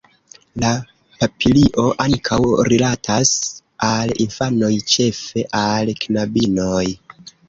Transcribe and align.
La 0.61 0.69
papilio 1.23 1.83
ankaŭ 2.05 2.39
rilatas 2.69 3.33
al 3.89 4.13
infanoj, 4.25 4.71
ĉefe 4.95 5.45
al 5.61 5.93
knabinoj. 6.05 6.83